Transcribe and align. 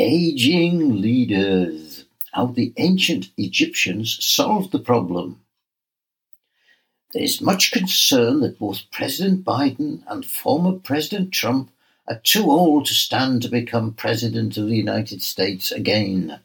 Aging 0.00 1.02
leaders: 1.02 2.04
How 2.30 2.46
the 2.46 2.72
ancient 2.76 3.30
Egyptians 3.36 4.16
solved 4.24 4.70
the 4.70 4.78
problem. 4.78 5.40
There 7.12 7.24
is 7.24 7.40
much 7.40 7.72
concern 7.72 8.38
that 8.42 8.60
both 8.60 8.88
President 8.92 9.44
Biden 9.44 10.04
and 10.06 10.24
former 10.24 10.78
President 10.78 11.32
Trump 11.32 11.72
are 12.06 12.20
too 12.22 12.48
old 12.48 12.86
to 12.86 12.94
stand 12.94 13.42
to 13.42 13.48
become 13.48 13.92
President 13.92 14.56
of 14.56 14.68
the 14.68 14.76
United 14.76 15.20
States 15.20 15.72
again. 15.72 16.38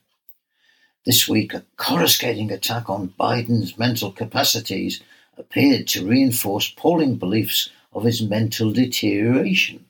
This 1.06 1.30
week, 1.30 1.54
a 1.54 1.64
coruscating 1.78 2.52
attack 2.52 2.90
on 2.90 3.14
Biden's 3.20 3.78
mental 3.78 4.12
capacities 4.12 5.00
appeared 5.38 5.88
to 5.90 6.08
reinforce 6.08 6.70
polling 6.70 7.18
beliefs 7.18 7.70
of 7.94 8.04
his 8.04 8.20
mental 8.20 8.74
deterioration. 8.74 9.86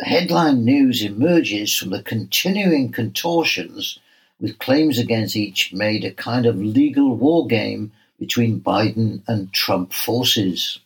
The 0.00 0.06
headline 0.06 0.64
news 0.64 1.02
emerges 1.02 1.76
from 1.76 1.90
the 1.90 2.02
continuing 2.02 2.90
contortions, 2.90 3.98
with 4.40 4.58
claims 4.58 4.98
against 4.98 5.36
each 5.36 5.74
made 5.74 6.06
a 6.06 6.10
kind 6.10 6.46
of 6.46 6.56
legal 6.56 7.14
war 7.14 7.46
game 7.46 7.92
between 8.18 8.62
Biden 8.62 9.20
and 9.28 9.52
Trump 9.52 9.92
forces. 9.92 10.80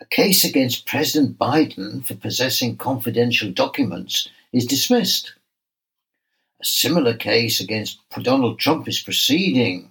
A 0.00 0.04
case 0.04 0.44
against 0.44 0.86
President 0.86 1.38
Biden 1.38 2.04
for 2.04 2.14
possessing 2.14 2.76
confidential 2.76 3.50
documents 3.50 4.28
is 4.52 4.64
dismissed. 4.64 5.34
A 6.60 6.64
similar 6.64 7.14
case 7.14 7.58
against 7.58 7.98
Donald 8.22 8.60
Trump 8.60 8.86
is 8.86 9.00
proceeding, 9.00 9.90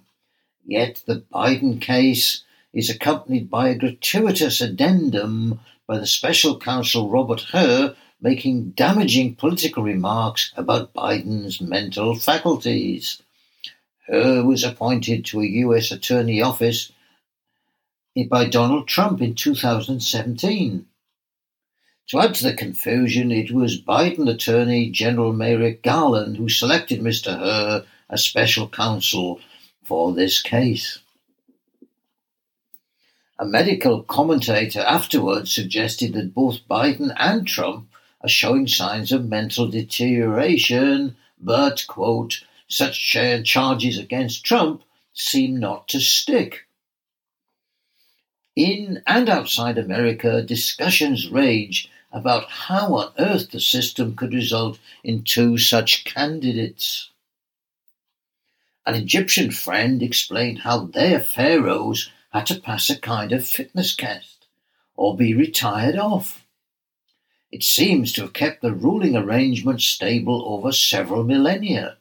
yet 0.64 1.02
the 1.04 1.24
Biden 1.30 1.78
case 1.78 2.42
is 2.72 2.88
accompanied 2.88 3.50
by 3.50 3.68
a 3.68 3.74
gratuitous 3.74 4.62
addendum 4.62 5.60
by 5.90 5.98
the 5.98 6.06
special 6.06 6.56
counsel 6.56 7.10
Robert 7.10 7.40
Hur 7.40 7.96
making 8.20 8.70
damaging 8.76 9.34
political 9.34 9.82
remarks 9.82 10.52
about 10.56 10.94
Biden's 10.94 11.60
mental 11.60 12.14
faculties. 12.14 13.20
Hur 14.06 14.44
was 14.44 14.62
appointed 14.62 15.24
to 15.24 15.40
a 15.40 15.46
U.S. 15.64 15.90
Attorney 15.90 16.40
office 16.40 16.92
by 18.28 18.44
Donald 18.44 18.86
Trump 18.86 19.20
in 19.20 19.34
2017. 19.34 20.86
To 22.10 22.20
add 22.20 22.36
to 22.36 22.44
the 22.44 22.54
confusion, 22.54 23.32
it 23.32 23.50
was 23.50 23.82
Biden 23.82 24.32
Attorney 24.32 24.90
General 24.90 25.32
Merrick 25.32 25.82
Garland 25.82 26.36
who 26.36 26.48
selected 26.48 27.00
Mr. 27.00 27.36
Hur 27.36 27.84
as 28.08 28.22
special 28.22 28.68
counsel 28.68 29.40
for 29.82 30.12
this 30.12 30.40
case. 30.40 31.00
A 33.40 33.46
medical 33.46 34.02
commentator 34.02 34.80
afterwards 34.80 35.50
suggested 35.50 36.12
that 36.12 36.34
both 36.34 36.68
Biden 36.68 37.14
and 37.16 37.46
Trump 37.46 37.88
are 38.20 38.28
showing 38.28 38.68
signs 38.68 39.12
of 39.12 39.30
mental 39.30 39.66
deterioration, 39.66 41.16
but, 41.40 41.86
quote, 41.88 42.44
such 42.68 43.00
charges 43.44 43.96
against 43.96 44.44
Trump 44.44 44.82
seem 45.14 45.58
not 45.58 45.88
to 45.88 46.00
stick. 46.00 46.66
In 48.54 49.02
and 49.06 49.30
outside 49.30 49.78
America, 49.78 50.42
discussions 50.42 51.30
rage 51.30 51.88
about 52.12 52.44
how 52.50 52.94
on 52.94 53.12
earth 53.18 53.52
the 53.52 53.60
system 53.60 54.16
could 54.16 54.34
result 54.34 54.78
in 55.02 55.22
two 55.22 55.56
such 55.56 56.04
candidates. 56.04 57.08
An 58.84 58.96
Egyptian 58.96 59.50
friend 59.50 60.02
explained 60.02 60.58
how 60.58 60.84
their 60.84 61.20
pharaohs 61.20 62.10
had 62.30 62.46
to 62.46 62.60
pass 62.60 62.90
a 62.90 62.98
kind 62.98 63.32
of 63.32 63.46
fitness 63.46 63.94
test 63.94 64.46
or 64.96 65.16
be 65.16 65.34
retired 65.34 65.96
off. 65.96 66.46
It 67.50 67.64
seems 67.64 68.12
to 68.12 68.22
have 68.22 68.32
kept 68.32 68.62
the 68.62 68.72
ruling 68.72 69.16
arrangement 69.16 69.80
stable 69.80 70.44
over 70.46 70.70
several 70.70 71.24
millennia. 71.24 71.96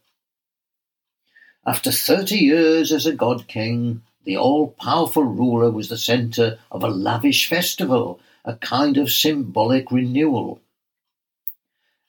After 1.66 1.92
thirty 1.92 2.38
years 2.38 2.92
as 2.92 3.06
a 3.06 3.14
god 3.14 3.48
king, 3.48 4.04
the 4.24 4.38
all 4.38 4.76
powerful 4.80 5.24
ruler 5.24 5.72
was 5.72 5.90
the 5.90 5.98
center 5.98 6.60
of 6.72 6.84
a 6.84 6.90
lavish 6.90 7.50
festival, 7.50 8.20
a 8.46 8.56
kind 8.56 8.98
of 8.98 9.12
symbolic 9.12 9.92
renewal. 9.92 10.62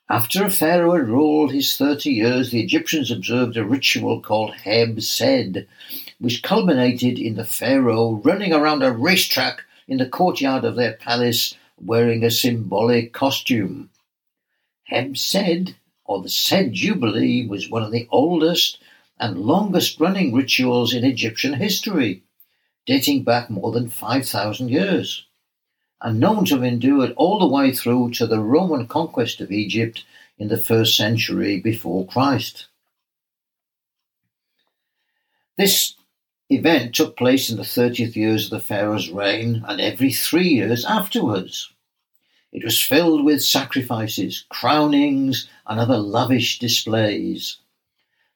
After 0.09 0.45
a 0.45 0.51
pharaoh 0.51 0.95
had 0.95 1.07
ruled 1.07 1.51
his 1.51 1.77
thirty 1.77 2.11
years, 2.11 2.51
the 2.51 2.61
Egyptians 2.61 3.09
observed 3.09 3.57
a 3.57 3.65
ritual 3.65 4.19
called 4.21 4.53
Heb 4.53 5.01
Sed, 5.01 5.67
which 6.21 6.43
culminated 6.43 7.17
in 7.17 7.33
the 7.33 7.43
pharaoh 7.43 8.21
running 8.23 8.53
around 8.53 8.83
a 8.83 8.91
racetrack 8.91 9.63
in 9.87 9.97
the 9.97 10.07
courtyard 10.07 10.63
of 10.63 10.75
their 10.75 10.93
palace 10.93 11.55
wearing 11.81 12.23
a 12.23 12.29
symbolic 12.29 13.11
costume. 13.11 13.89
Heb 14.83 15.17
Sed, 15.17 15.75
or 16.05 16.21
the 16.21 16.29
Sed 16.29 16.73
Jubilee, 16.73 17.47
was 17.47 17.71
one 17.71 17.81
of 17.81 17.91
the 17.91 18.07
oldest 18.11 18.77
and 19.19 19.39
longest 19.39 19.99
running 19.99 20.31
rituals 20.31 20.93
in 20.93 21.03
Egyptian 21.03 21.53
history, 21.53 22.21
dating 22.85 23.23
back 23.23 23.49
more 23.49 23.71
than 23.71 23.89
5,000 23.89 24.69
years, 24.69 25.25
and 26.01 26.19
known 26.19 26.45
to 26.45 26.55
have 26.55 26.63
endured 26.63 27.13
all 27.15 27.39
the 27.39 27.47
way 27.47 27.71
through 27.71 28.11
to 28.11 28.27
the 28.27 28.39
Roman 28.39 28.85
conquest 28.85 29.41
of 29.41 29.51
Egypt 29.51 30.05
in 30.37 30.49
the 30.49 30.57
first 30.57 30.95
century 30.95 31.59
before 31.59 32.05
Christ. 32.05 32.67
This 35.57 35.95
event 36.51 36.93
took 36.93 37.15
place 37.15 37.49
in 37.49 37.57
the 37.57 37.63
30th 37.63 38.15
years 38.15 38.45
of 38.45 38.51
the 38.51 38.59
Pharaoh's 38.59 39.09
reign 39.09 39.63
and 39.67 39.79
every 39.79 40.11
three 40.11 40.49
years 40.49 40.85
afterwards. 40.85 41.71
It 42.51 42.63
was 42.65 42.81
filled 42.81 43.23
with 43.23 43.43
sacrifices, 43.43 44.45
crownings, 44.49 45.47
and 45.65 45.79
other 45.79 45.97
lavish 45.97 46.59
displays. 46.59 47.57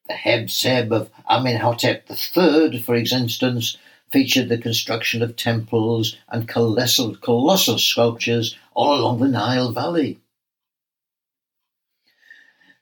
The 0.07 0.13
Heb 0.13 0.49
Sed 0.49 0.91
of 0.91 1.09
Amenhotep 1.29 2.09
III, 2.09 2.79
for 2.79 2.95
instance, 2.95 3.77
featured 4.11 4.47
the 4.47 4.57
construction 4.57 5.21
of 5.21 5.35
temples 5.35 6.15
and 6.29 6.47
colossal, 6.47 7.15
colossal 7.17 7.77
sculptures 7.77 8.55
all 8.73 8.99
along 8.99 9.19
the 9.19 9.27
Nile 9.27 9.71
Valley. 9.71 10.19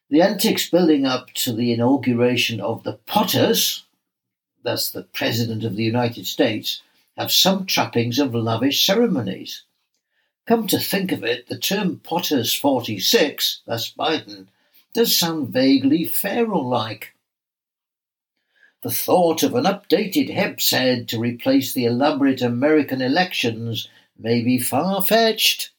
The 0.09 0.21
antics 0.21 0.69
building 0.69 1.05
up 1.05 1.31
to 1.35 1.53
the 1.53 1.73
inauguration 1.73 2.61
of 2.61 2.83
the 2.83 2.99
POTUS, 3.07 3.83
thus 4.63 4.89
the 4.89 5.03
President 5.03 5.63
of 5.63 5.75
the 5.75 5.83
United 5.83 6.25
States, 6.25 6.81
have 7.17 7.31
some 7.31 7.65
trappings 7.65 8.17
of 8.19 8.33
lavish 8.33 8.85
ceremonies. 8.85 9.63
Come 10.45 10.67
to 10.67 10.79
think 10.79 11.11
of 11.11 11.23
it, 11.23 11.47
the 11.47 11.57
term 11.57 12.01
POTUS 12.03 12.53
46, 12.59 13.61
thus 13.65 13.91
Biden, 13.91 14.47
does 14.93 15.15
sound 15.15 15.49
vaguely 15.49 16.05
Pharaoh 16.05 16.61
like. 16.61 17.13
The 18.81 18.91
thought 18.91 19.43
of 19.43 19.55
an 19.55 19.63
updated 19.63 20.29
Heb 20.29 20.59
Sed 20.59 21.07
to 21.09 21.19
replace 21.19 21.73
the 21.73 21.85
elaborate 21.85 22.41
American 22.41 23.01
elections 23.01 23.87
may 24.17 24.41
be 24.41 24.59
far 24.59 25.01
fetched, 25.01 25.71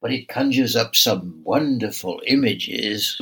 but 0.00 0.12
it 0.12 0.28
conjures 0.28 0.74
up 0.74 0.96
some 0.96 1.42
wonderful 1.44 2.22
images. 2.26 3.20